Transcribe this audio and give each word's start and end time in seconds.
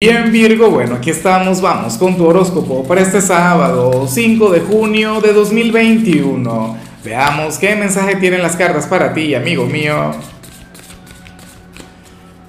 Bien 0.00 0.30
Virgo, 0.30 0.70
bueno, 0.70 0.94
aquí 0.94 1.10
estamos, 1.10 1.60
vamos 1.60 1.98
con 1.98 2.16
tu 2.16 2.24
horóscopo 2.24 2.84
para 2.86 3.00
este 3.00 3.20
sábado 3.20 4.06
5 4.06 4.52
de 4.52 4.60
junio 4.60 5.20
de 5.20 5.32
2021. 5.32 6.76
Veamos 7.04 7.58
qué 7.58 7.74
mensaje 7.74 8.14
tienen 8.14 8.40
las 8.40 8.54
cartas 8.54 8.86
para 8.86 9.12
ti, 9.12 9.34
amigo 9.34 9.66
mío. 9.66 10.12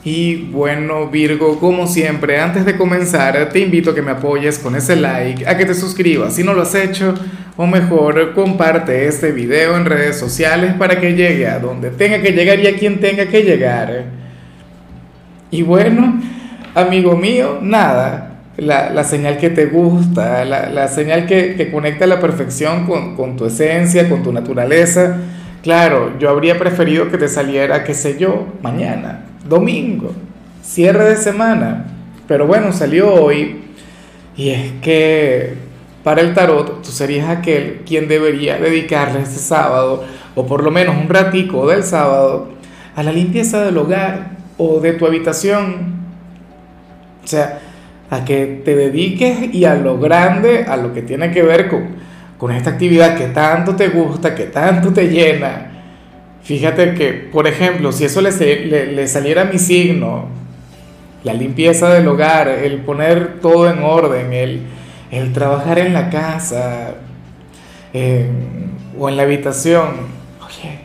Y 0.04 0.36
bueno 0.52 1.08
Virgo, 1.08 1.60
como 1.60 1.88
siempre, 1.88 2.40
antes 2.40 2.66
de 2.66 2.78
comenzar, 2.78 3.50
te 3.50 3.62
invito 3.62 3.90
a 3.90 3.96
que 3.96 4.04
me 4.04 4.12
apoyes 4.12 4.60
con 4.60 4.76
ese 4.76 4.96
like, 4.96 5.48
a 5.48 5.58
que 5.58 5.66
te 5.66 5.74
suscribas 5.74 6.36
si 6.36 6.44
no 6.44 6.54
lo 6.54 6.62
has 6.62 6.76
hecho, 6.76 7.16
o 7.58 7.66
mejor, 7.66 8.36
comparte 8.36 9.08
este 9.08 9.32
video 9.32 9.76
en 9.76 9.86
redes 9.86 10.20
sociales 10.20 10.76
para 10.78 11.00
que 11.00 11.16
llegue 11.16 11.48
a 11.48 11.58
donde 11.58 11.90
tenga 11.90 12.22
que 12.22 12.32
llegar 12.32 12.60
y 12.60 12.68
a 12.68 12.78
quien 12.78 13.00
tenga 13.00 13.26
que 13.26 13.42
llegar. 13.42 14.06
Y 15.50 15.64
bueno... 15.64 16.38
Amigo 16.76 17.16
mío, 17.16 17.60
nada. 17.62 18.26
La, 18.58 18.90
la 18.90 19.04
señal 19.06 19.38
que 19.38 19.50
te 19.50 19.68
gusta, 19.68 20.44
la, 20.44 20.70
la 20.70 20.88
señal 20.90 21.26
que, 21.26 21.56
que, 21.56 21.72
conecta 21.72 22.06
la 22.06 22.20
perfección 22.20 22.86
con, 22.86 23.16
con, 23.16 23.38
tu 23.38 23.46
esencia, 23.46 24.10
con 24.10 24.22
tu 24.22 24.34
naturaleza. 24.34 25.18
Claro, 25.64 26.20
yo 26.20 26.30
habría 26.30 26.60
preferido 26.60 27.10
que 27.10 27.18
te 27.18 27.30
saliera, 27.30 27.86
qué 27.86 27.94
sé 27.94 28.18
yo, 28.20 28.48
mañana, 28.62 29.22
domingo, 29.48 30.12
cierre 30.62 31.06
de 31.06 31.16
semana. 31.16 31.86
Pero 32.28 32.48
bueno, 32.48 32.74
salió 32.74 33.14
hoy. 33.14 33.62
Y 34.36 34.50
es 34.50 34.74
que 34.82 35.54
para 36.04 36.22
el 36.22 36.34
tarot 36.34 36.82
tú 36.82 36.92
serías 36.92 37.30
aquel 37.30 37.82
quien 37.86 38.08
debería 38.08 38.58
dedicarle 38.58 39.22
este 39.22 39.40
sábado, 39.40 40.04
o 40.36 40.46
por 40.46 40.64
lo 40.64 40.72
menos 40.72 40.96
un 40.98 41.10
ratico 41.10 41.68
del 41.68 41.84
sábado, 41.84 42.50
a 42.96 43.04
la 43.04 43.12
limpieza 43.12 43.64
del 43.64 43.78
hogar 43.78 44.32
o 44.58 44.80
de 44.80 44.94
tu 44.94 45.06
habitación 45.06 45.99
o 47.24 47.28
sea, 47.28 47.60
a 48.10 48.26
que 48.26 48.62
te 48.66 48.76
dediques 48.76 49.54
y 49.54 49.66
a 49.66 49.76
lo 49.76 50.00
grande, 50.00 50.66
a 50.68 50.78
lo 50.78 50.94
que 50.94 51.02
tiene 51.02 51.32
que 51.32 51.44
ver 51.44 51.70
con, 51.70 51.88
con 52.38 52.52
esta 52.52 52.72
actividad 52.72 53.18
que 53.18 53.28
tanto 53.28 53.76
te 53.76 53.90
gusta, 53.90 54.34
que 54.34 54.46
tanto 54.46 54.92
te 54.92 55.08
llena. 55.10 55.68
Fíjate 56.42 56.96
que, 56.96 57.14
por 57.14 57.48
ejemplo, 57.48 57.92
si 57.92 58.06
eso 58.06 58.22
le, 58.22 58.32
le, 58.66 58.88
le 58.94 59.08
saliera 59.08 59.44
a 59.44 59.46
mi 59.46 59.60
signo, 59.60 60.28
la 61.24 61.34
limpieza 61.34 61.90
del 61.94 62.08
hogar, 62.08 62.48
el 62.48 62.80
poner 62.80 63.40
todo 63.42 63.70
en 63.70 63.80
orden, 63.84 64.34
el, 64.34 64.62
el 65.12 65.34
trabajar 65.34 65.80
en 65.80 65.94
la 65.94 66.10
casa 66.10 66.96
eh, 67.94 68.28
o 68.98 69.10
en 69.10 69.18
la 69.18 69.24
habitación, 69.24 70.08
oye, 70.46 70.80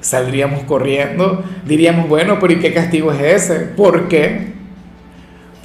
saldríamos 0.00 0.64
corriendo, 0.64 1.44
diríamos, 1.64 2.08
bueno, 2.08 2.38
pero 2.40 2.52
¿y 2.52 2.58
qué 2.58 2.74
castigo 2.74 3.12
es 3.12 3.20
ese? 3.20 3.60
¿Por 3.60 4.08
qué? 4.08 4.55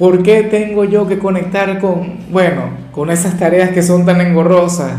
¿Por 0.01 0.23
qué 0.23 0.41
tengo 0.41 0.83
yo 0.83 1.07
que 1.07 1.19
conectar 1.19 1.77
con, 1.77 2.17
bueno, 2.31 2.63
con 2.91 3.11
esas 3.11 3.37
tareas 3.37 3.69
que 3.69 3.83
son 3.83 4.03
tan 4.03 4.19
engorrosas? 4.19 4.93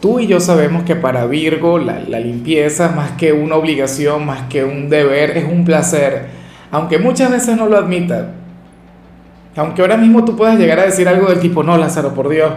Tú 0.00 0.20
y 0.20 0.26
yo 0.26 0.40
sabemos 0.40 0.84
que 0.84 0.96
para 0.96 1.26
Virgo 1.26 1.78
la, 1.78 2.00
la, 2.00 2.18
limpieza, 2.18 2.88
más 2.96 3.10
que 3.18 3.34
una 3.34 3.56
obligación, 3.56 4.24
más 4.24 4.44
que 4.48 4.64
un 4.64 4.88
deber, 4.88 5.36
es 5.36 5.44
un 5.44 5.66
placer, 5.66 6.28
aunque 6.70 6.98
muchas 6.98 7.30
veces 7.30 7.58
no 7.58 7.66
lo 7.66 7.76
admita. 7.76 8.30
Aunque 9.54 9.82
ahora 9.82 9.98
mismo 9.98 10.24
tú 10.24 10.34
puedas 10.34 10.58
llegar 10.58 10.78
a 10.78 10.84
decir 10.84 11.06
algo 11.06 11.26
del 11.28 11.40
tipo, 11.40 11.62
no, 11.62 11.76
Lázaro, 11.76 12.14
por 12.14 12.30
Dios, 12.30 12.54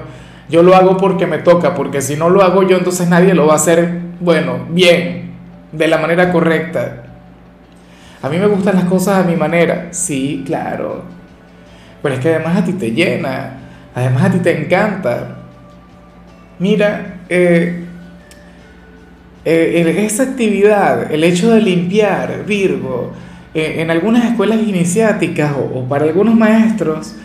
yo 0.48 0.64
lo 0.64 0.76
hago 0.76 0.96
porque 0.96 1.28
me 1.28 1.40
toca, 1.40 1.76
porque 1.76 2.02
si 2.02 2.16
no 2.16 2.30
lo 2.30 2.42
hago 2.42 2.64
yo, 2.64 2.78
entonces 2.78 3.10
nadie 3.10 3.34
lo 3.34 3.48
va 3.48 3.56
a 3.56 3.58
hacer, 3.58 4.00
bueno, 4.22 4.60
bien, 4.70 5.34
de 5.74 5.90
la 5.90 5.98
manera 5.98 6.32
correcta. 6.32 7.03
A 8.24 8.30
mí 8.30 8.38
me 8.38 8.48
gustan 8.48 8.76
las 8.76 8.86
cosas 8.86 9.26
a 9.26 9.28
mi 9.28 9.36
manera. 9.36 9.90
Sí, 9.92 10.44
claro. 10.46 11.04
Pero 12.02 12.16
es 12.16 12.22
que 12.22 12.30
además 12.30 12.58
a 12.58 12.64
ti 12.64 12.72
te 12.72 12.92
llena. 12.92 13.58
Además 13.94 14.24
a 14.24 14.32
ti 14.32 14.40
te 14.40 14.64
encanta. 14.64 15.40
Mira, 16.58 17.18
eh, 17.28 17.84
eh, 19.44 20.06
esa 20.06 20.24
actividad, 20.24 21.12
el 21.12 21.26
hecho 21.26 21.52
de 21.52 21.62
limpiar, 21.62 22.46
Virgo, 22.46 23.12
eh, 23.54 23.76
en 23.80 23.92
algunas 23.92 24.24
escuelas 24.24 24.60
iniciáticas 24.60 25.52
o, 25.58 25.80
o, 25.80 25.90
para 25.90 26.06
algunos 26.06 26.34
maestros, 26.34 27.16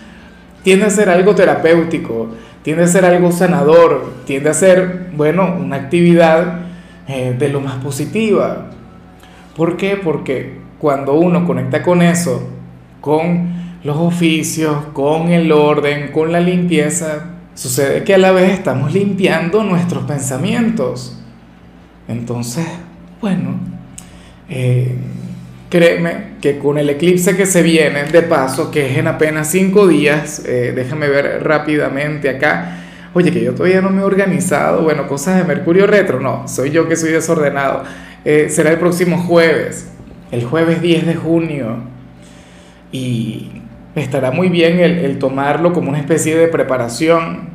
tiende 0.64 0.86
a 0.86 0.90
ser 0.90 1.10
algo 1.10 1.32
terapéutico, 1.36 2.30
tiende 2.64 2.82
a 2.82 2.88
ser 2.88 3.04
algo 3.04 3.30
sanador, 3.30 4.14
tiende 4.26 4.50
a 4.50 4.54
ser, 4.54 5.10
bueno, 5.12 5.54
una 5.60 5.76
actividad 5.76 6.62
de 7.06 7.48
lo 7.48 7.62
más 7.62 7.76
positiva. 7.76 8.66
¿Por 9.56 9.78
qué? 9.78 9.96
Porque 9.96 10.67
cuando 10.78 11.14
uno 11.14 11.46
conecta 11.46 11.82
con 11.82 12.02
eso, 12.02 12.48
con 13.00 13.58
los 13.82 13.96
oficios, 13.96 14.86
con 14.92 15.28
el 15.28 15.50
orden, 15.52 16.12
con 16.12 16.32
la 16.32 16.40
limpieza, 16.40 17.24
sucede 17.54 18.04
que 18.04 18.14
a 18.14 18.18
la 18.18 18.32
vez 18.32 18.52
estamos 18.52 18.92
limpiando 18.92 19.64
nuestros 19.64 20.04
pensamientos. 20.04 21.18
Entonces, 22.06 22.66
bueno, 23.20 23.58
eh, 24.48 24.96
créeme 25.68 26.36
que 26.40 26.58
con 26.58 26.78
el 26.78 26.88
eclipse 26.90 27.36
que 27.36 27.46
se 27.46 27.62
viene, 27.62 28.04
de 28.04 28.22
paso, 28.22 28.70
que 28.70 28.90
es 28.90 28.98
en 28.98 29.08
apenas 29.08 29.50
cinco 29.50 29.86
días, 29.86 30.42
eh, 30.46 30.72
déjame 30.74 31.08
ver 31.08 31.42
rápidamente 31.44 32.28
acá, 32.28 32.78
oye, 33.14 33.32
que 33.32 33.42
yo 33.42 33.54
todavía 33.54 33.80
no 33.80 33.90
me 33.90 34.02
he 34.02 34.04
organizado, 34.04 34.82
bueno, 34.82 35.08
cosas 35.08 35.36
de 35.36 35.44
Mercurio 35.44 35.86
retro, 35.86 36.20
no, 36.20 36.46
soy 36.46 36.70
yo 36.70 36.88
que 36.88 36.96
soy 36.96 37.10
desordenado, 37.10 37.82
eh, 38.24 38.46
será 38.48 38.70
el 38.70 38.78
próximo 38.78 39.18
jueves 39.18 39.88
el 40.30 40.44
jueves 40.44 40.82
10 40.82 41.06
de 41.06 41.14
junio 41.14 41.76
y 42.92 43.50
estará 43.94 44.30
muy 44.30 44.48
bien 44.48 44.80
el, 44.80 45.18
tomarlo 45.18 45.72
como 45.72 45.88
una 45.88 45.98
especie 45.98 46.36
de 46.36 46.48
preparación. 46.48 47.50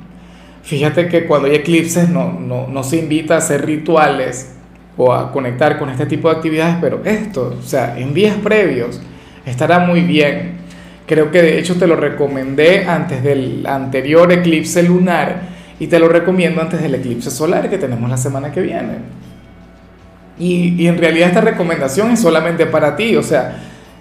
Fíjate 0.63 1.07
que 1.07 1.25
cuando 1.25 1.47
hay 1.47 1.55
eclipses 1.55 2.09
no, 2.09 2.39
no, 2.39 2.67
no, 2.67 2.83
se 2.83 2.97
invita 2.97 3.35
a 3.35 3.37
hacer 3.37 3.65
rituales 3.65 4.53
o 4.95 5.13
a 5.13 5.31
conectar 5.31 5.77
con 5.79 5.89
este 5.89 6.05
tipo 6.05 6.29
de 6.29 6.35
actividades, 6.35 6.77
pero 6.79 7.01
esto, 7.03 7.57
o 7.59 7.63
sea, 7.63 7.97
en 7.97 8.13
días 8.13 8.35
previos, 8.43 9.01
estará 9.45 9.79
muy 9.79 10.01
bien. 10.01 10.63
Creo 11.05 11.31
que 11.31 11.41
de 11.41 11.59
hecho 11.59 11.77
te 11.77 11.85
lo 11.85 11.95
recomendé 11.95 12.85
antes 12.85 13.23
del 13.23 13.65
anterior 13.67 14.31
eclipse 14.31 14.83
lunar 14.83 15.41
y 15.79 15.87
te 15.87 15.99
lo 15.99 16.07
recomiendo 16.07 16.61
antes 16.61 16.81
del 16.81 16.95
eclipse 16.95 17.29
solar 17.29 17.69
que 17.69 17.77
tenemos 17.77 18.09
la 18.09 18.17
semana 18.17 18.51
que 18.51 18.61
viene. 18.61 19.23
Y, 20.39 20.87
en 20.87 20.97
realidad 20.97 21.29
esta 21.29 21.41
recomendación 21.41 22.11
es 22.11 22.21
solamente 22.21 22.65
para 22.65 22.95
ti, 22.95 23.15
o 23.15 23.23
sea, 23.23 23.57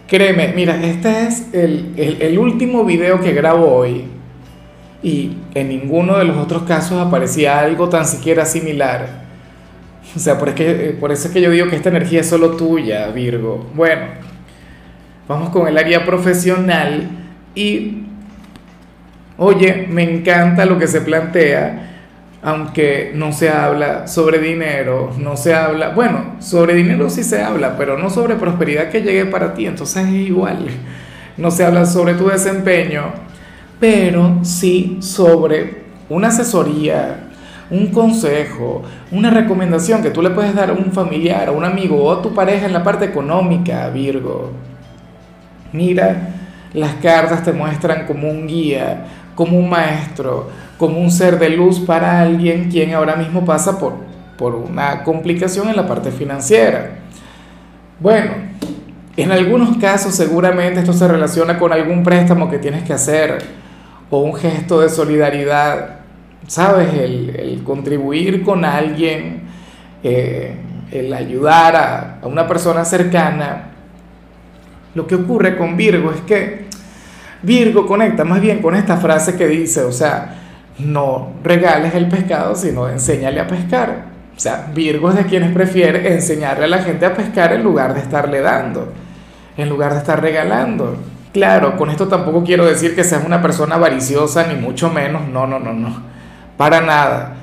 créeme, 0.07 0.53
mira, 0.55 0.83
este 0.83 1.27
es 1.27 1.47
el, 1.53 1.93
el, 1.97 2.23
el, 2.23 2.39
último 2.39 2.85
video 2.85 3.21
que 3.21 3.33
grabo 3.33 3.71
hoy 3.71 4.05
y 5.03 5.37
en 5.55 5.69
ninguno 5.69 6.17
de 6.17 6.25
los 6.25 6.39
otros 6.39 6.63
casos 6.63 7.05
aparecía 7.05 7.61
algo 7.61 7.89
tan 7.89 8.07
siquiera 8.07 8.47
similar. 8.47 9.23
O 10.17 10.19
sea, 10.19 10.39
por, 10.39 10.51
es 10.51 10.55
que, 10.55 10.97
por 10.99 11.13
eso 11.13 11.29
es 11.29 11.35
que 11.35 11.41
yo 11.41 11.51
digo 11.51 11.69
que 11.69 11.77
esta 11.77 11.89
energía 11.89 12.21
es 12.21 12.29
solo 12.29 12.51
tuya, 12.57 13.09
Virgo. 13.09 13.71
Bueno, 13.75 14.03
vamos 15.29 15.51
con 15.51 15.67
el 15.69 15.77
área 15.77 16.05
profesional 16.05 17.09
y, 17.55 18.05
oye, 19.39 19.87
me 19.91 20.03
encanta 20.03 20.65
lo 20.67 20.79
que 20.79 20.87
se 20.87 21.01
plantea 21.01 21.92
aunque 22.43 23.13
no 23.15 23.33
se 23.33 23.51
habla 23.51 24.09
sobre 24.09 24.41
dinero, 24.41 25.13
no 25.17 25.37
se 25.37 25.55
habla, 25.55 25.91
bueno, 25.91 26.37
sobre 26.41 26.75
dinero 26.75 27.09
sí 27.09 27.23
se 27.23 27.41
habla, 27.41 27.77
pero 27.79 27.97
no 27.97 28.11
sobre 28.11 28.35
prosperidad 28.35 28.91
que 28.91 29.03
llegue 29.03 29.27
para 29.27 29.55
ti, 29.55 29.67
entonces 29.67 30.09
es 30.09 30.13
igual. 30.13 30.67
No 31.37 31.53
se 31.53 31.65
habla 31.65 31.87
sobre 31.87 32.15
tu 32.15 32.29
desempeño, 32.29 33.05
pero 33.79 34.41
sí 34.43 34.99
sobre 35.01 35.83
una 36.09 36.29
asesoría, 36.29 37.29
un 37.71 37.87
consejo, 37.87 38.83
una 39.13 39.31
recomendación 39.31 40.03
que 40.03 40.11
tú 40.11 40.21
le 40.21 40.31
puedes 40.31 40.55
dar 40.55 40.71
a 40.71 40.75
un 40.75 40.93
familiar, 40.93 41.49
a 41.49 41.53
un 41.53 41.65
amigo 41.65 41.97
o 42.03 42.13
a 42.13 42.23
tu 42.23 42.35
pareja 42.35 42.67
en 42.67 42.73
la 42.73 42.83
parte 42.83 43.05
económica, 43.05 43.89
Virgo. 43.89 44.51
Mira, 45.73 46.35
las 46.75 46.95
cartas 46.97 47.45
te 47.45 47.53
muestran 47.53 48.05
como 48.05 48.29
un 48.29 48.47
guía, 48.47 49.05
como 49.35 49.59
un 49.59 49.71
maestro, 49.71 50.51
como 50.83 50.99
un 50.99 51.13
ser 51.13 51.39
de 51.39 51.51
luz 51.51 51.79
para 51.79 52.21
alguien 52.21 52.69
quien 52.69 52.93
ahora 52.93 53.15
mismo 53.15 53.45
pasa 53.45 53.79
por, 53.79 53.95
por 54.37 54.57
una 54.57 55.05
complicación 55.05 55.69
en 55.69 55.77
la 55.77 55.87
parte 55.87 56.11
financiera. 56.11 56.95
Bueno, 58.01 58.33
en 59.17 59.31
algunos 59.31 59.77
casos 59.77 60.13
seguramente 60.13 60.81
esto 60.81 60.93
se 60.93 61.07
relaciona 61.07 61.57
con 61.57 61.73
algún 61.73 62.03
préstamo 62.03 62.51
que 62.51 62.59
tienes 62.59 62.83
que 62.83 62.93
hacer 62.93 63.39
o 64.11 64.23
un 64.23 64.35
gesto 64.35 64.81
de 64.81 64.89
solidaridad, 64.89 66.01
¿sabes? 66.49 66.93
El, 66.95 67.63
contribuir 67.65 68.43
con 68.43 68.65
alguien, 68.65 69.43
eh, 70.03 70.57
el 70.91 71.15
ayudar 71.15 71.77
a, 71.77 72.19
a 72.23 72.27
una 72.27 72.49
persona 72.49 72.85
cercana. 72.85 73.69
Lo 74.97 75.07
que 75.07 75.15
ocurre 75.15 75.57
con 75.57 75.77
Virgo 75.77 76.11
es 76.11 76.23
que 76.23 76.65
Virgo 77.41 77.87
conecta 77.87 78.25
más 78.25 78.41
bien 78.41 78.61
con 78.61 78.75
esta 78.75 78.97
frase 78.97 79.37
que 79.37 79.47
dice, 79.47 79.83
o 79.83 79.93
sea, 79.93 80.41
no 80.79 81.33
regales 81.43 81.95
el 81.95 82.09
pescado, 82.09 82.55
sino 82.55 82.89
enséñale 82.89 83.41
a 83.41 83.47
pescar. 83.47 84.13
O 84.37 84.41
sea, 84.41 84.71
Virgo 84.75 85.11
es 85.11 85.17
de 85.17 85.27
quienes 85.27 85.53
prefiere 85.53 86.13
enseñarle 86.13 86.65
a 86.65 86.69
la 86.69 86.83
gente 86.83 87.07
a 87.07 87.15
pescar 87.15 87.53
en 87.53 87.63
lugar 87.63 87.95
de 87.95 88.01
estarle 88.01 88.41
dando, 88.41 88.93
en 89.57 89.69
lugar 89.69 89.93
de 89.93 89.99
estar 89.99 90.21
regalando. 90.21 90.97
Claro, 91.33 91.77
con 91.77 91.91
esto 91.91 92.09
tampoco 92.09 92.43
quiero 92.45 92.65
decir 92.65 92.95
que 92.95 93.05
seas 93.05 93.25
una 93.25 93.41
persona 93.41 93.77
avariciosa, 93.77 94.47
ni 94.47 94.55
mucho 94.55 94.91
menos, 94.91 95.29
no, 95.29 95.47
no, 95.47 95.59
no, 95.59 95.73
no, 95.73 96.03
para 96.57 96.81
nada. 96.81 97.37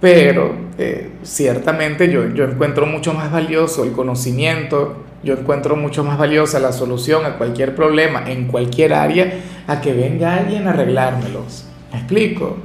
Pero 0.00 0.54
eh, 0.78 1.12
ciertamente 1.22 2.10
yo, 2.10 2.28
yo 2.28 2.44
encuentro 2.44 2.86
mucho 2.86 3.14
más 3.14 3.32
valioso 3.32 3.84
el 3.84 3.92
conocimiento, 3.92 5.04
yo 5.22 5.34
encuentro 5.34 5.76
mucho 5.76 6.04
más 6.04 6.18
valiosa 6.18 6.58
la 6.58 6.72
solución 6.72 7.24
a 7.24 7.38
cualquier 7.38 7.74
problema 7.74 8.30
en 8.30 8.46
cualquier 8.46 8.92
área 8.92 9.32
a 9.66 9.80
que 9.80 9.94
venga 9.94 10.34
alguien 10.36 10.66
a 10.66 10.70
arreglármelos. 10.70 11.64
¿Me 11.90 11.98
explico? 11.98 12.58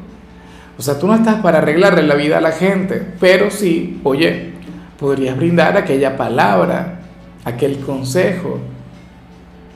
O 0.79 0.81
sea, 0.81 0.97
tú 0.97 1.07
no 1.07 1.15
estás 1.15 1.41
para 1.41 1.57
arreglarle 1.57 2.03
la 2.03 2.15
vida 2.15 2.37
a 2.37 2.41
la 2.41 2.53
gente, 2.53 3.05
pero 3.19 3.51
sí, 3.51 3.99
oye, 4.05 4.51
podrías 4.97 5.35
brindar 5.35 5.75
aquella 5.75 6.15
palabra, 6.15 7.01
aquel 7.43 7.79
consejo, 7.79 8.61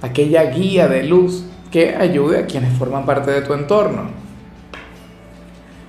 aquella 0.01 0.45
guía 0.45 0.87
de 0.87 1.03
luz 1.03 1.43
que 1.69 1.93
ayude 1.93 2.39
a 2.39 2.45
quienes 2.45 2.71
forman 2.77 3.05
parte 3.05 3.31
de 3.31 3.41
tu 3.41 3.53
entorno. 3.53 4.11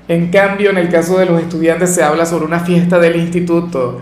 En 0.09 0.33
cambio, 0.33 0.71
en 0.71 0.79
el 0.79 0.89
caso 0.89 1.17
de 1.17 1.27
los 1.27 1.41
estudiantes 1.41 1.95
se 1.95 2.03
habla 2.03 2.27
sobre 2.27 2.47
una 2.47 2.59
fiesta 2.59 2.99
del 2.99 3.15
instituto. 3.15 4.01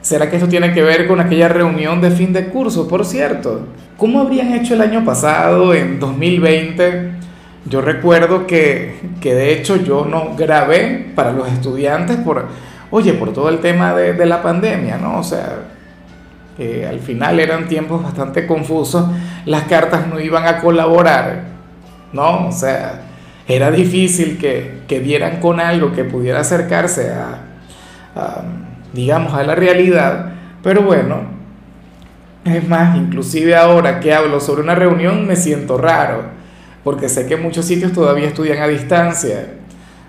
¿Será 0.00 0.30
que 0.30 0.36
esto 0.36 0.48
tiene 0.48 0.72
que 0.72 0.82
ver 0.82 1.08
con 1.08 1.18
aquella 1.18 1.48
reunión 1.48 2.00
de 2.00 2.12
fin 2.12 2.32
de 2.32 2.46
curso, 2.46 2.86
por 2.86 3.04
cierto? 3.04 3.66
¿Cómo 3.96 4.20
habrían 4.20 4.52
hecho 4.54 4.74
el 4.74 4.82
año 4.82 5.04
pasado, 5.04 5.74
en 5.74 5.98
2020? 5.98 7.21
Yo 7.64 7.80
recuerdo 7.80 8.46
que, 8.46 8.96
de 9.20 9.52
hecho 9.52 9.76
yo 9.76 10.04
no 10.04 10.34
grabé 10.36 11.12
para 11.14 11.32
los 11.32 11.48
estudiantes 11.48 12.16
por, 12.16 12.46
oye, 12.90 13.12
por 13.14 13.32
todo 13.32 13.48
el 13.48 13.60
tema 13.60 13.94
de, 13.94 14.26
la 14.26 14.42
pandemia, 14.42 14.98
¿no? 14.98 15.18
O 15.18 15.22
sea, 15.22 15.58
al 16.88 17.00
final 17.00 17.38
eran 17.38 17.68
tiempos 17.68 18.02
bastante 18.02 18.46
confusos, 18.46 19.06
las 19.46 19.64
cartas 19.64 20.08
no 20.08 20.20
iban 20.20 20.46
a 20.46 20.58
colaborar, 20.58 21.44
¿no? 22.12 22.48
O 22.48 22.52
sea, 22.52 23.02
era 23.46 23.70
difícil 23.70 24.38
que, 24.38 24.82
que 24.88 25.00
dieran 25.00 25.40
con 25.40 25.60
algo 25.60 25.92
que 25.92 26.04
pudiera 26.04 26.40
acercarse 26.40 27.10
a, 27.12 28.42
digamos, 28.92 29.34
a 29.34 29.42
la 29.44 29.54
realidad, 29.54 30.32
pero 30.62 30.82
bueno, 30.82 31.22
es 32.44 32.68
más, 32.68 32.96
inclusive 32.96 33.54
ahora 33.54 34.00
que 34.00 34.12
hablo 34.12 34.40
sobre 34.40 34.62
una 34.62 34.74
reunión 34.74 35.26
me 35.26 35.36
siento 35.36 35.78
raro, 35.78 36.41
porque 36.84 37.08
sé 37.08 37.26
que 37.26 37.36
muchos 37.36 37.64
sitios 37.64 37.92
todavía 37.92 38.28
estudian 38.28 38.62
a 38.62 38.68
distancia, 38.68 39.54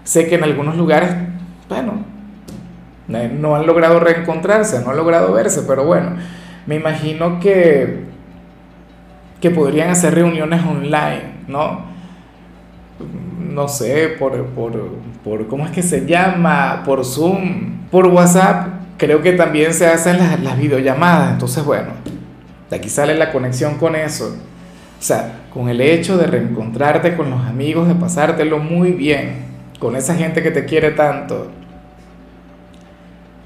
sé 0.03 0.27
que 0.27 0.35
en 0.35 0.43
algunos 0.43 0.75
lugares, 0.75 1.09
bueno, 1.69 2.03
no 3.07 3.55
han 3.55 3.65
logrado 3.65 3.99
reencontrarse, 3.99 4.81
no 4.81 4.91
han 4.91 4.97
logrado 4.97 5.33
verse, 5.33 5.63
pero 5.67 5.85
bueno, 5.85 6.15
me 6.65 6.75
imagino 6.75 7.39
que, 7.39 8.05
que 9.41 9.51
podrían 9.51 9.89
hacer 9.89 10.15
reuniones 10.15 10.63
online, 10.65 11.33
¿no? 11.47 11.93
No 13.39 13.67
sé, 13.67 14.15
por, 14.17 14.45
por, 14.47 15.47
¿cómo 15.47 15.65
es 15.65 15.71
que 15.71 15.83
se 15.83 16.05
llama? 16.05 16.81
Por 16.85 17.05
Zoom, 17.05 17.87
por 17.91 18.07
WhatsApp, 18.07 18.67
creo 18.97 19.21
que 19.21 19.33
también 19.33 19.73
se 19.73 19.85
hacen 19.85 20.17
las, 20.17 20.39
las 20.39 20.57
videollamadas, 20.57 21.33
entonces 21.33 21.63
bueno, 21.63 21.91
de 22.69 22.77
aquí 22.77 22.89
sale 22.89 23.13
la 23.15 23.31
conexión 23.31 23.77
con 23.77 23.95
eso. 23.95 24.35
O 24.99 25.03
sea, 25.03 25.42
con 25.53 25.69
el 25.69 25.81
hecho 25.81 26.17
de 26.17 26.25
reencontrarte 26.25 27.15
con 27.15 27.29
los 27.29 27.41
amigos, 27.41 27.87
de 27.87 27.93
pasártelo 27.93 28.57
muy 28.57 28.91
bien, 28.91 29.35
con 29.77 29.95
esa 29.95 30.15
gente 30.15 30.41
que 30.41 30.49
te 30.49 30.65
quiere 30.65 30.91
tanto. 30.91 31.51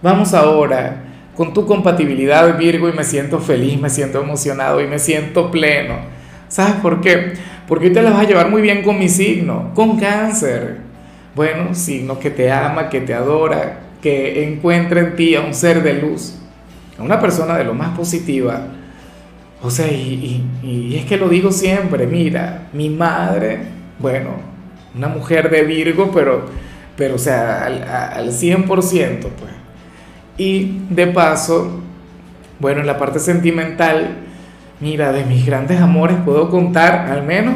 Vamos 0.02 0.34
ahora 0.34 1.04
con 1.36 1.54
tu 1.54 1.66
compatibilidad 1.66 2.58
Virgo 2.58 2.88
y 2.88 2.94
me 2.94 3.04
siento 3.04 3.40
feliz, 3.40 3.80
me 3.80 3.90
siento 3.90 4.22
emocionado 4.22 4.82
y 4.82 4.88
me 4.88 5.00
siento 5.00 5.52
pleno. 5.52 5.96
¿Sabes 6.48 6.76
por 6.76 7.02
qué? 7.02 7.34
Porque 7.68 7.88
hoy 7.88 7.94
te 7.94 8.02
la 8.02 8.12
vas 8.12 8.22
a 8.22 8.28
llevar 8.28 8.50
muy 8.50 8.62
bien 8.62 8.84
con 8.84 8.98
mi 8.98 9.10
signo, 9.10 9.72
con 9.74 10.00
cáncer. 10.00 10.78
Bueno, 11.36 11.76
signo 11.76 12.18
que 12.18 12.30
te 12.30 12.50
ama, 12.50 12.90
que 12.90 13.02
te 13.02 13.14
adora, 13.14 13.80
que 14.02 14.46
encuentra 14.48 15.02
en 15.02 15.16
ti 15.16 15.36
a 15.36 15.42
un 15.42 15.54
ser 15.54 15.84
de 15.84 15.96
luz, 15.96 16.40
a 16.98 17.04
una 17.04 17.20
persona 17.20 17.58
de 17.58 17.66
lo 17.66 17.74
más 17.74 17.96
positiva. 17.98 18.62
O 19.62 19.70
sea, 19.72 19.88
y, 19.88 20.96
es 20.96 21.06
que 21.06 21.18
lo 21.18 21.30
digo 21.30 21.52
siempre, 21.52 22.06
mira, 22.08 22.68
mi 22.74 22.90
madre, 22.90 23.60
bueno, 24.00 24.32
una 24.96 25.08
mujer 25.08 25.50
de 25.50 25.64
Virgo, 25.64 26.12
pero, 26.14 26.46
pero 26.96 27.16
o 27.16 27.20
sea, 27.20 27.66
al, 27.66 27.84
al 27.84 28.32
100%, 28.32 28.68
pues. 29.20 29.52
Y 30.38 30.82
de 30.90 31.08
paso, 31.08 31.82
bueno, 32.60 32.82
en 32.82 32.88
la 32.88 32.98
parte 32.98 33.20
sentimental, 33.20 34.18
mira, 34.80 35.12
de 35.12 35.26
mis 35.26 35.46
grandes 35.46 35.82
amores 35.82 36.18
puedo 36.24 36.50
contar 36.50 37.08
al 37.10 37.24
menos 37.24 37.56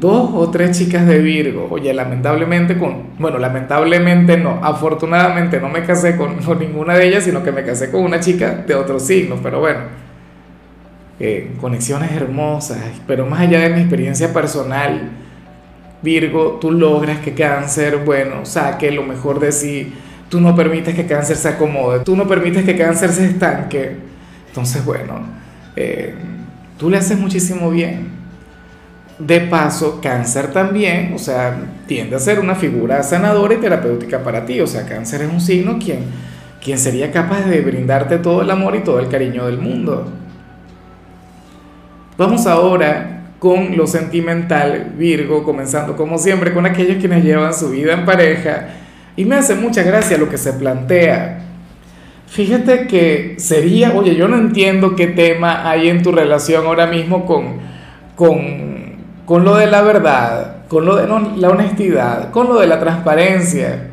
dos 0.00 0.30
o 0.34 0.50
tres 0.50 0.78
chicas 0.78 1.06
de 1.06 1.18
Virgo. 1.18 1.68
Oye, 1.70 1.92
lamentablemente 1.92 2.78
con, 2.78 3.10
bueno, 3.18 3.38
lamentablemente 3.38 4.36
no, 4.36 4.60
afortunadamente 4.62 5.60
no 5.60 5.68
me 5.68 5.82
casé 5.82 6.16
con, 6.16 6.36
ninguna 6.58 6.94
de 6.94 7.08
ellas, 7.08 7.24
sino 7.24 7.42
que 7.42 7.52
me 7.52 7.64
casé 7.64 7.90
con 7.90 8.02
una 8.02 8.20
chica 8.20 8.64
de 8.66 8.74
otro 8.74 8.98
signo, 8.98 9.36
pero 9.42 9.60
bueno, 9.60 9.80
eh, 11.22 11.52
conexiones 11.60 12.12
hermosas, 12.12 12.78
pero 13.06 13.24
más 13.24 13.40
allá 13.40 13.60
de 13.60 13.70
mi 13.70 13.80
experiencia 13.80 14.32
personal, 14.32 15.10
Virgo, 16.02 16.58
tú 16.60 16.70
logras 16.70 17.20
que 17.20 17.32
cáncer, 17.32 18.02
bueno, 18.04 18.44
saque 18.44 18.90
lo 18.90 19.04
mejor 19.04 19.40
de 19.40 19.52
sí 19.52 19.92
tú 20.32 20.40
no 20.40 20.56
permites 20.56 20.94
que 20.94 21.04
cáncer 21.04 21.36
se 21.36 21.46
acomode, 21.46 22.00
tú 22.00 22.16
no 22.16 22.26
permites 22.26 22.64
que 22.64 22.74
cáncer 22.74 23.10
se 23.12 23.26
estanque. 23.26 23.96
Entonces, 24.48 24.82
bueno, 24.82 25.26
eh, 25.76 26.14
tú 26.78 26.88
le 26.88 26.96
haces 26.96 27.18
muchísimo 27.18 27.70
bien. 27.70 28.08
De 29.18 29.40
paso, 29.40 30.00
cáncer 30.00 30.50
también, 30.50 31.12
o 31.14 31.18
sea, 31.18 31.54
tiende 31.86 32.16
a 32.16 32.18
ser 32.18 32.40
una 32.40 32.54
figura 32.54 33.02
sanadora 33.02 33.52
y 33.52 33.58
terapéutica 33.58 34.24
para 34.24 34.46
ti. 34.46 34.58
O 34.62 34.66
sea, 34.66 34.86
cáncer 34.86 35.20
es 35.20 35.30
un 35.30 35.38
signo 35.38 35.78
quien, 35.78 35.98
quien 36.64 36.78
sería 36.78 37.12
capaz 37.12 37.42
de 37.42 37.60
brindarte 37.60 38.16
todo 38.16 38.40
el 38.40 38.50
amor 38.50 38.74
y 38.74 38.80
todo 38.80 39.00
el 39.00 39.08
cariño 39.08 39.44
del 39.44 39.58
mundo. 39.58 40.10
Vamos 42.22 42.46
ahora 42.46 43.34
con 43.40 43.76
lo 43.76 43.84
sentimental, 43.88 44.92
Virgo, 44.96 45.42
comenzando 45.42 45.96
como 45.96 46.18
siempre 46.18 46.54
con 46.54 46.64
aquellos 46.66 46.98
quienes 46.98 47.24
llevan 47.24 47.52
su 47.52 47.70
vida 47.70 47.94
en 47.94 48.04
pareja 48.04 48.68
y 49.16 49.24
me 49.24 49.34
hace 49.34 49.56
mucha 49.56 49.82
gracia 49.82 50.16
lo 50.18 50.28
que 50.28 50.38
se 50.38 50.52
plantea. 50.52 51.40
Fíjate 52.28 52.86
que 52.86 53.34
sería, 53.38 53.92
oye, 53.96 54.14
yo 54.14 54.28
no 54.28 54.36
entiendo 54.36 54.94
qué 54.94 55.08
tema 55.08 55.68
hay 55.68 55.88
en 55.88 56.04
tu 56.04 56.12
relación 56.12 56.64
ahora 56.64 56.86
mismo 56.86 57.26
con, 57.26 57.56
con, 58.14 59.44
lo 59.44 59.56
de 59.56 59.66
la 59.66 59.82
verdad, 59.82 60.58
con 60.68 60.84
lo 60.84 60.94
de 60.94 61.08
la 61.08 61.50
honestidad, 61.50 62.30
con 62.30 62.46
lo 62.46 62.60
de 62.60 62.68
la 62.68 62.78
transparencia. 62.78 63.88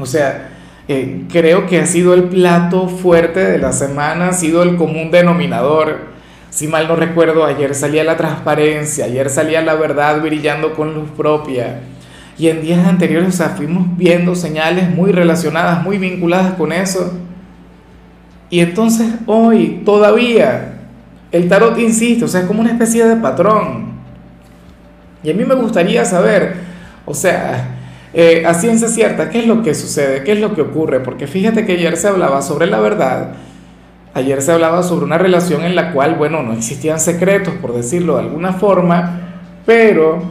O 0.00 0.06
sea, 0.06 0.48
eh, 0.88 1.24
creo 1.30 1.66
que 1.66 1.78
ha 1.78 1.84
sido 1.84 2.14
el 2.14 2.22
plato 2.22 2.88
fuerte 2.88 3.40
de 3.40 3.58
la 3.58 3.74
semana, 3.74 4.28
ha 4.28 4.32
sido 4.32 4.62
el 4.62 4.76
común 4.76 5.10
denominador. 5.10 6.11
Si 6.52 6.68
mal 6.68 6.86
no 6.86 6.96
recuerdo, 6.96 7.46
ayer 7.46 7.74
salía 7.74 8.04
la 8.04 8.18
transparencia, 8.18 9.06
ayer 9.06 9.30
salía 9.30 9.62
la 9.62 9.74
verdad 9.74 10.20
brillando 10.20 10.74
con 10.74 10.92
luz 10.92 11.08
propia. 11.16 11.80
Y 12.36 12.48
en 12.48 12.60
días 12.60 12.86
anteriores, 12.86 13.30
o 13.30 13.32
sea, 13.32 13.48
fuimos 13.48 13.86
viendo 13.96 14.34
señales 14.34 14.90
muy 14.90 15.12
relacionadas, 15.12 15.82
muy 15.82 15.96
vinculadas 15.96 16.52
con 16.52 16.70
eso. 16.70 17.14
Y 18.50 18.60
entonces 18.60 19.14
hoy 19.24 19.80
todavía 19.82 20.74
el 21.30 21.48
tarot 21.48 21.78
insiste, 21.78 22.26
o 22.26 22.28
sea, 22.28 22.42
es 22.42 22.46
como 22.46 22.60
una 22.60 22.72
especie 22.72 23.06
de 23.06 23.16
patrón. 23.16 23.92
Y 25.22 25.30
a 25.30 25.34
mí 25.34 25.46
me 25.46 25.54
gustaría 25.54 26.04
saber, 26.04 26.56
o 27.06 27.14
sea, 27.14 27.66
eh, 28.12 28.44
a 28.44 28.52
ciencia 28.52 28.88
cierta, 28.88 29.30
qué 29.30 29.38
es 29.38 29.46
lo 29.46 29.62
que 29.62 29.74
sucede, 29.74 30.22
qué 30.22 30.32
es 30.32 30.40
lo 30.40 30.54
que 30.54 30.60
ocurre, 30.60 31.00
porque 31.00 31.26
fíjate 31.26 31.64
que 31.64 31.72
ayer 31.72 31.96
se 31.96 32.08
hablaba 32.08 32.42
sobre 32.42 32.66
la 32.66 32.78
verdad, 32.78 33.36
ayer 34.14 34.42
se 34.42 34.52
hablaba 34.52 34.82
sobre 34.82 35.04
una 35.04 35.18
relación 35.18 35.64
en 35.64 35.74
la 35.74 35.92
cual, 35.92 36.16
bueno, 36.16 36.42
no 36.42 36.52
existían 36.52 37.00
secretos, 37.00 37.54
por 37.54 37.74
decirlo 37.74 38.16
de 38.16 38.22
alguna 38.22 38.52
forma, 38.52 39.20
pero 39.64 40.22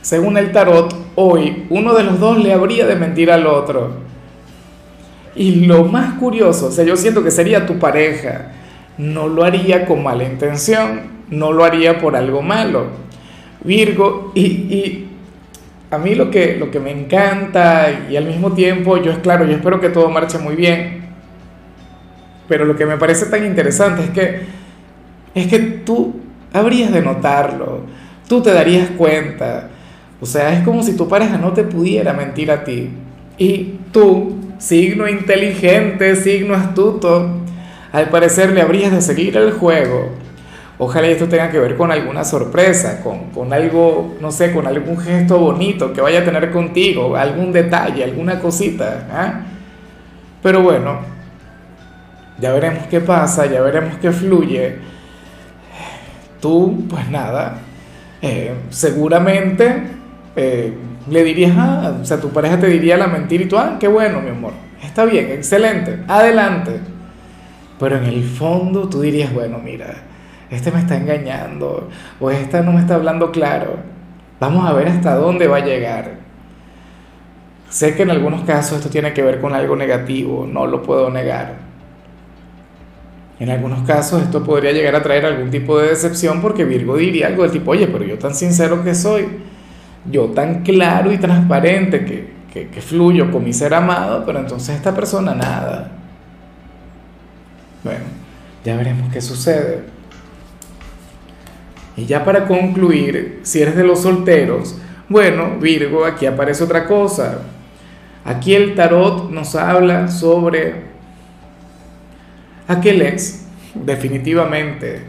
según 0.00 0.36
el 0.36 0.52
tarot, 0.52 0.94
hoy 1.14 1.66
uno 1.70 1.94
de 1.94 2.04
los 2.04 2.20
dos 2.20 2.38
le 2.38 2.52
habría 2.52 2.86
de 2.86 2.96
mentir 2.96 3.30
al 3.30 3.46
otro. 3.46 3.90
Y 5.34 5.66
lo 5.66 5.84
más 5.84 6.14
curioso, 6.14 6.66
o 6.66 6.70
sea, 6.70 6.84
yo 6.84 6.96
siento 6.96 7.22
que 7.24 7.30
sería 7.30 7.66
tu 7.66 7.78
pareja, 7.78 8.52
no 8.98 9.28
lo 9.28 9.44
haría 9.44 9.86
con 9.86 10.02
mala 10.02 10.24
intención, 10.24 11.02
no 11.30 11.52
lo 11.52 11.64
haría 11.64 11.98
por 11.98 12.16
algo 12.16 12.42
malo. 12.42 12.86
Virgo, 13.64 14.32
y, 14.34 15.06
a 15.90 15.98
mí 15.98 16.14
lo 16.14 16.30
que, 16.30 16.56
lo 16.56 16.70
que 16.70 16.80
me 16.80 16.90
encanta 16.90 18.06
y 18.10 18.16
al 18.16 18.24
mismo 18.24 18.52
tiempo, 18.52 18.96
yo 18.96 19.12
es 19.12 19.18
claro, 19.18 19.44
yo 19.44 19.52
espero 19.52 19.80
que 19.80 19.90
todo 19.90 20.08
marche 20.08 20.38
muy 20.38 20.56
bien, 20.56 21.01
pero 22.48 22.64
lo 22.64 22.76
que 22.76 22.86
me 22.86 22.96
parece 22.96 23.26
tan 23.26 23.44
interesante 23.44 24.04
es 24.04 24.10
que, 24.10 24.40
es 25.34 25.46
que 25.46 25.58
tú 25.58 26.16
habrías 26.52 26.92
de 26.92 27.02
notarlo, 27.02 27.80
tú 28.28 28.42
te 28.42 28.52
darías 28.52 28.90
cuenta, 28.90 29.68
o 30.20 30.26
sea, 30.26 30.52
es 30.52 30.62
como 30.64 30.82
si 30.82 30.96
tu 30.96 31.08
pareja 31.08 31.36
no 31.36 31.52
te 31.52 31.64
pudiera 31.64 32.12
mentir 32.12 32.50
a 32.52 32.62
ti. 32.62 32.90
Y 33.38 33.78
tú, 33.90 34.36
signo 34.58 35.08
inteligente, 35.08 36.14
signo 36.14 36.54
astuto, 36.54 37.40
al 37.90 38.08
parecer 38.08 38.52
le 38.52 38.62
habrías 38.62 38.92
de 38.92 39.02
seguir 39.02 39.36
el 39.36 39.50
juego. 39.50 40.10
Ojalá 40.78 41.08
esto 41.08 41.28
tenga 41.28 41.50
que 41.50 41.58
ver 41.58 41.76
con 41.76 41.90
alguna 41.90 42.24
sorpresa, 42.24 43.00
con, 43.02 43.30
con, 43.30 43.52
algo, 43.52 44.16
no 44.20 44.30
sé, 44.30 44.52
con 44.52 44.66
algún 44.66 44.96
gesto 44.98 45.38
bonito 45.38 45.92
que 45.92 46.00
vaya 46.00 46.20
a 46.20 46.24
tener 46.24 46.50
contigo, 46.50 47.16
algún 47.16 47.52
detalle, 47.52 48.04
alguna 48.04 48.38
cosita. 48.38 49.08
¿ah? 49.12 49.40
Pero 50.42 50.62
bueno, 50.62 51.00
ya 52.42 52.52
veremos 52.52 52.88
qué 52.88 53.00
pasa, 53.00 53.46
ya 53.46 53.62
veremos 53.62 53.94
qué 54.00 54.10
fluye. 54.10 54.74
Tú, 56.40 56.86
pues 56.90 57.08
nada, 57.08 57.58
eh, 58.20 58.52
seguramente 58.68 59.84
eh, 60.34 60.74
le 61.08 61.22
dirías, 61.22 61.52
ah, 61.56 61.96
o 62.02 62.04
sea, 62.04 62.20
tu 62.20 62.30
pareja 62.30 62.58
te 62.58 62.66
diría 62.66 62.96
la 62.96 63.06
mentira 63.06 63.44
y 63.44 63.46
tú, 63.46 63.56
ah, 63.56 63.76
qué 63.78 63.86
bueno, 63.86 64.20
mi 64.20 64.30
amor, 64.30 64.54
está 64.82 65.04
bien, 65.04 65.30
excelente, 65.30 66.00
adelante. 66.08 66.80
Pero 67.78 67.98
en 67.98 68.04
el 68.06 68.24
fondo 68.24 68.88
tú 68.88 69.02
dirías, 69.02 69.32
bueno, 69.32 69.60
mira, 69.62 69.94
este 70.50 70.72
me 70.72 70.80
está 70.80 70.96
engañando 70.96 71.90
o 72.18 72.30
esta 72.32 72.60
no 72.62 72.72
me 72.72 72.80
está 72.80 72.96
hablando 72.96 73.30
claro. 73.30 73.76
Vamos 74.40 74.68
a 74.68 74.72
ver 74.72 74.88
hasta 74.88 75.14
dónde 75.14 75.46
va 75.46 75.58
a 75.58 75.64
llegar. 75.64 76.10
Sé 77.68 77.94
que 77.94 78.02
en 78.02 78.10
algunos 78.10 78.42
casos 78.42 78.78
esto 78.78 78.90
tiene 78.90 79.12
que 79.12 79.22
ver 79.22 79.40
con 79.40 79.54
algo 79.54 79.76
negativo, 79.76 80.44
no 80.44 80.66
lo 80.66 80.82
puedo 80.82 81.08
negar. 81.08 81.71
En 83.42 83.50
algunos 83.50 83.82
casos 83.84 84.22
esto 84.22 84.44
podría 84.44 84.70
llegar 84.70 84.94
a 84.94 85.02
traer 85.02 85.26
algún 85.26 85.50
tipo 85.50 85.76
de 85.76 85.88
decepción 85.88 86.40
porque 86.40 86.64
Virgo 86.64 86.96
diría 86.96 87.26
algo 87.26 87.42
del 87.42 87.50
tipo, 87.50 87.72
oye, 87.72 87.88
pero 87.88 88.04
yo 88.04 88.16
tan 88.16 88.36
sincero 88.36 88.84
que 88.84 88.94
soy, 88.94 89.26
yo 90.08 90.26
tan 90.26 90.62
claro 90.62 91.10
y 91.10 91.18
transparente 91.18 92.04
que, 92.04 92.68
que 92.68 92.80
fluyo 92.80 93.32
con 93.32 93.42
mi 93.42 93.52
ser 93.52 93.74
amado, 93.74 94.22
pero 94.24 94.38
entonces 94.38 94.76
esta 94.76 94.94
persona 94.94 95.34
nada. 95.34 95.90
Bueno, 97.82 98.04
ya 98.64 98.76
veremos 98.76 99.12
qué 99.12 99.20
sucede. 99.20 99.86
Y 101.96 102.06
ya 102.06 102.24
para 102.24 102.46
concluir, 102.46 103.40
si 103.42 103.60
eres 103.60 103.74
de 103.74 103.82
los 103.82 104.02
solteros, 104.02 104.76
bueno, 105.08 105.58
Virgo, 105.60 106.04
aquí 106.04 106.26
aparece 106.26 106.62
otra 106.62 106.86
cosa. 106.86 107.40
Aquí 108.24 108.54
el 108.54 108.76
tarot 108.76 109.32
nos 109.32 109.56
habla 109.56 110.06
sobre 110.06 110.91
aquel 112.68 113.02
ex, 113.02 113.46
definitivamente, 113.74 115.02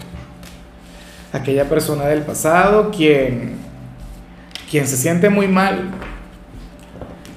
aquella 1.31 1.67
persona 1.67 2.05
del 2.05 2.21
pasado 2.21 2.91
quien, 2.91 3.53
quien 4.69 4.87
se 4.87 4.97
siente 4.97 5.29
muy 5.29 5.47
mal, 5.47 5.91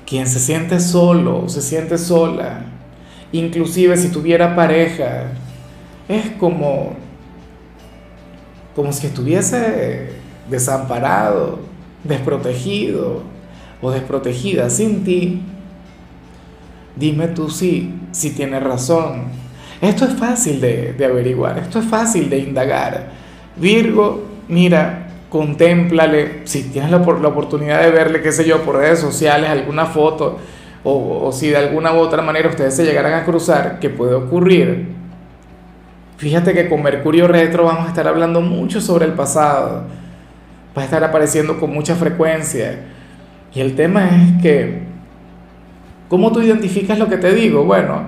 quien 0.07 0.27
se 0.27 0.39
siente 0.39 0.79
solo, 0.81 1.49
se 1.49 1.63
siente 1.63 1.99
sola, 1.99 2.65
inclusive 3.33 3.97
si 3.97 4.09
tuviera 4.09 4.55
pareja, 4.55 5.25
es 6.09 6.31
como, 6.39 6.95
como 8.75 8.93
si 8.93 9.07
estuviese 9.09 10.11
desamparado, 10.49 11.59
desprotegido 12.05 13.23
o 13.83 13.91
desprotegida 13.91 14.71
sin 14.71 15.05
ti. 15.05 15.43
Dime 16.95 17.29
tú 17.29 17.51
si, 17.51 17.93
si 18.13 18.31
tienes 18.31 18.63
razón. 18.63 19.25
Esto 19.81 20.05
es 20.07 20.15
fácil 20.15 20.61
de, 20.61 20.95
de 20.95 21.05
averiguar, 21.05 21.59
esto 21.59 21.79
es 21.79 21.85
fácil 21.87 22.31
de 22.31 22.39
indagar. 22.39 23.09
Virgo, 23.57 24.23
mira, 24.49 25.07
contémplale, 25.29 26.43
si 26.45 26.65
tienes 26.65 26.91
la, 26.91 26.99
la, 26.99 27.29
oportunidad 27.29 27.83
de 27.83 27.91
verle, 27.91 28.23
qué 28.23 28.33
sé 28.33 28.47
yo, 28.47 28.63
por 28.63 28.77
redes 28.77 29.01
sociales, 29.01 29.51
alguna 29.51 29.87
foto, 29.87 30.39
o, 30.83 31.33
si 31.33 31.49
de 31.49 31.57
alguna 31.57 31.93
u 31.93 31.97
otra 31.97 32.23
manera 32.23 32.49
ustedes 32.49 32.77
se 32.77 32.85
llegaran 32.85 33.13
a 33.15 33.25
cruzar, 33.25 33.81
que 33.81 33.91
puede 33.91 34.15
ocurrir. 34.15 34.95
Fíjate 36.17 36.55
que 36.55 36.69
con 36.69 36.83
Mercurio 36.83 37.27
retro 37.29 37.65
vamos 37.65 37.87
a 37.87 37.89
estar 37.89 38.07
hablando 38.07 38.41
mucho 38.41 38.81
sobre 38.81 39.05
el 39.05 39.13
pasado, 39.13 39.83
va 40.77 40.83
a 40.83 40.85
estar 40.85 41.03
apareciendo 41.03 41.59
con 41.59 41.73
mucha 41.73 41.97
frecuencia. 41.97 42.79
Y 43.53 43.61
el 43.61 43.75
tema 43.75 44.09
es 44.09 44.43
que, 44.43 44.83
¿cómo 46.09 46.31
tú 46.31 46.41
identificas 46.41 46.99
lo 46.99 47.09
que 47.09 47.17
te 47.17 47.35
digo? 47.35 47.65
Bueno, 47.65 48.05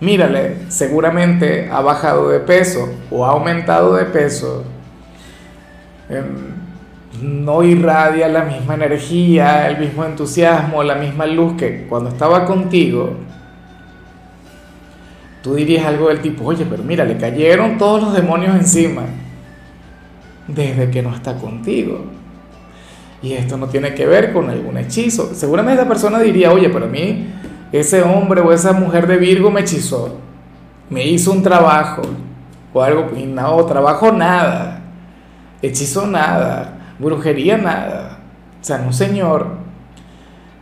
mírale, 0.00 0.56
seguramente 0.68 1.68
ha 1.70 1.80
bajado 1.80 2.28
de 2.28 2.40
peso 2.40 2.92
o 3.10 3.24
ha 3.24 3.30
aumentado 3.30 3.94
de 3.94 4.04
peso. 4.06 4.64
no 7.22 7.62
irradia 7.62 8.28
la 8.28 8.44
misma 8.44 8.74
energía, 8.74 9.68
el 9.68 9.78
mismo 9.78 10.04
entusiasmo, 10.04 10.82
la 10.82 10.96
misma 10.96 11.26
luz 11.26 11.54
que 11.56 11.86
cuando 11.88 12.10
estaba 12.10 12.44
contigo. 12.44 13.16
Tú 15.42 15.54
dirías 15.54 15.86
algo 15.86 16.08
del 16.08 16.20
tipo, 16.20 16.44
oye, 16.44 16.66
pero 16.68 16.82
mira, 16.82 17.04
le 17.04 17.16
cayeron 17.16 17.78
todos 17.78 18.02
los 18.02 18.14
demonios 18.14 18.56
encima 18.56 19.02
desde 20.48 20.90
que 20.90 21.02
no 21.02 21.14
está 21.14 21.36
contigo. 21.36 22.04
Y 23.22 23.32
esto 23.32 23.56
no 23.56 23.68
tiene 23.68 23.94
que 23.94 24.06
ver 24.06 24.32
con 24.32 24.50
algún 24.50 24.76
hechizo. 24.76 25.34
Seguramente 25.34 25.80
esta 25.80 25.88
persona 25.88 26.18
diría, 26.18 26.52
oye, 26.52 26.68
pero 26.68 26.86
a 26.86 26.88
mí 26.88 27.26
ese 27.78 28.02
hombre 28.02 28.40
o 28.40 28.52
esa 28.52 28.72
mujer 28.72 29.06
de 29.06 29.16
Virgo 29.16 29.50
me 29.50 29.60
hechizó, 29.60 30.16
me 30.90 31.06
hizo 31.06 31.32
un 31.32 31.42
trabajo 31.42 32.02
o 32.72 32.82
algo, 32.82 33.10
y 33.16 33.24
no, 33.24 33.64
trabajo 33.64 34.12
nada, 34.12 34.82
hechizo 35.62 36.06
nada, 36.06 36.94
brujería 36.98 37.56
nada. 37.56 38.18
O 38.60 38.64
sea, 38.64 38.78
no 38.78 38.92
señor. 38.92 39.58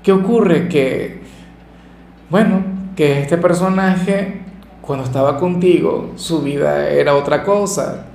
¿Qué 0.03 0.13
ocurre? 0.13 0.69
Que, 0.69 1.23
bueno, 2.29 2.63
que 2.97 3.21
este 3.21 3.39
personaje, 3.39 4.43
cuando 4.81 5.05
estaba 5.05 5.39
contigo, 5.39 6.13
su 6.17 6.43
vida 6.43 6.89
era 6.89 7.15
otra 7.15 7.45
cosa, 7.45 8.07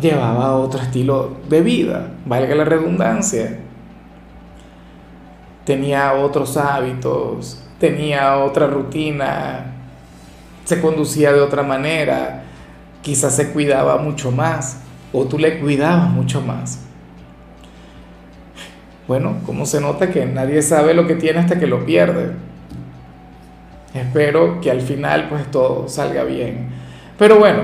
llevaba 0.00 0.56
otro 0.56 0.80
estilo 0.80 1.36
de 1.48 1.60
vida, 1.60 2.12
valga 2.24 2.54
la 2.54 2.64
redundancia 2.64 3.58
tenía 5.66 6.14
otros 6.14 6.56
hábitos, 6.56 7.60
tenía 7.78 8.38
otra 8.38 8.66
rutina, 8.66 9.72
se 10.64 10.80
conducía 10.80 11.32
de 11.32 11.40
otra 11.40 11.62
manera, 11.62 12.42
quizás 13.02 13.36
se 13.36 13.52
cuidaba 13.52 13.98
mucho 13.98 14.30
más 14.30 14.80
o 15.12 15.24
tú 15.24 15.38
le 15.38 15.58
cuidabas 15.60 16.08
mucho 16.10 16.40
más. 16.40 16.80
Bueno, 19.06 19.36
como 19.46 19.66
se 19.66 19.80
nota 19.80 20.10
que 20.10 20.26
nadie 20.26 20.60
sabe 20.62 20.92
lo 20.92 21.06
que 21.06 21.14
tiene 21.14 21.38
hasta 21.38 21.58
que 21.58 21.66
lo 21.66 21.86
pierde. 21.86 22.32
Espero 23.94 24.60
que 24.60 24.70
al 24.70 24.80
final 24.80 25.28
pues 25.28 25.48
todo 25.50 25.88
salga 25.88 26.24
bien. 26.24 26.68
Pero 27.16 27.38
bueno, 27.38 27.62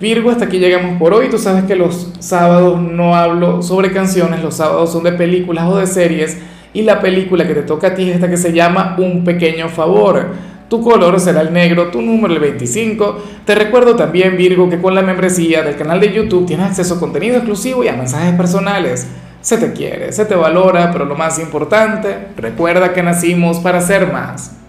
Virgo, 0.00 0.30
hasta 0.30 0.46
aquí 0.46 0.58
llegamos 0.58 0.98
por 0.98 1.14
hoy. 1.14 1.30
Tú 1.30 1.38
sabes 1.38 1.64
que 1.64 1.76
los 1.76 2.12
sábados 2.18 2.80
no 2.80 3.14
hablo 3.14 3.62
sobre 3.62 3.92
canciones, 3.92 4.42
los 4.42 4.56
sábados 4.56 4.92
son 4.92 5.04
de 5.04 5.12
películas 5.12 5.68
o 5.68 5.76
de 5.76 5.86
series 5.86 6.38
y 6.72 6.82
la 6.82 7.00
película 7.00 7.46
que 7.46 7.54
te 7.54 7.62
toca 7.62 7.88
a 7.88 7.94
ti 7.94 8.08
es 8.08 8.16
esta 8.16 8.30
que 8.30 8.36
se 8.36 8.52
llama 8.52 8.96
Un 8.98 9.24
pequeño 9.24 9.68
favor. 9.68 10.28
Tu 10.68 10.80
color 10.82 11.18
será 11.18 11.40
el 11.40 11.52
negro, 11.52 11.88
tu 11.90 12.00
número 12.00 12.32
el 12.32 12.40
25. 12.40 13.22
Te 13.44 13.56
recuerdo 13.56 13.96
también, 13.96 14.36
Virgo, 14.36 14.70
que 14.70 14.80
con 14.80 14.94
la 14.94 15.02
membresía 15.02 15.62
del 15.62 15.76
canal 15.76 15.98
de 15.98 16.12
YouTube 16.12 16.46
tienes 16.46 16.66
acceso 16.66 16.94
a 16.94 17.00
contenido 17.00 17.36
exclusivo 17.36 17.82
y 17.82 17.88
a 17.88 17.96
mensajes 17.96 18.34
personales. 18.34 19.08
Se 19.40 19.58
te 19.58 19.72
quiere, 19.72 20.12
se 20.12 20.26
te 20.26 20.36
valora, 20.36 20.92
pero 20.92 21.06
lo 21.06 21.16
más 21.16 21.40
importante, 21.40 22.28
recuerda 22.36 22.92
que 22.92 23.02
nacimos 23.02 23.58
para 23.58 23.80
ser 23.80 24.12
más. 24.12 24.59